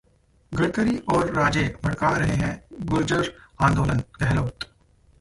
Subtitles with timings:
[0.51, 2.53] गडकरी और राजे भड़का रहे हैं
[2.85, 3.31] गुर्जर
[3.61, 4.65] आंदोलन: गहलोत